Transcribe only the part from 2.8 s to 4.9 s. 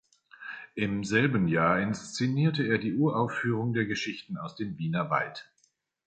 Uraufführung der Geschichten aus dem